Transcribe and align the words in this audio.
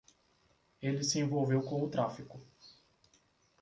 Ele 0.81 1.03
se 1.03 1.19
envolveu 1.19 1.61
com 1.61 1.83
o 1.83 1.87
tráfico. 1.87 2.41